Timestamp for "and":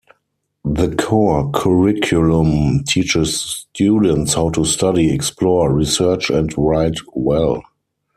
6.31-6.51